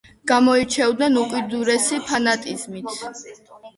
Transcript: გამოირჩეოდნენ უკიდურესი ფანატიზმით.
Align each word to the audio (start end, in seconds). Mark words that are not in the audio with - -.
გამოირჩეოდნენ 0.29 1.19
უკიდურესი 1.25 1.99
ფანატიზმით. 2.07 3.03